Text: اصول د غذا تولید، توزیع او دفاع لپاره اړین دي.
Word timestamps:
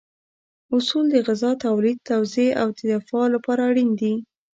اصول 0.75 1.05
د 1.11 1.15
غذا 1.27 1.51
تولید، 1.65 1.97
توزیع 2.09 2.49
او 2.61 2.67
دفاع 2.93 3.25
لپاره 3.35 3.61
اړین 3.69 3.89
دي. 4.01 4.13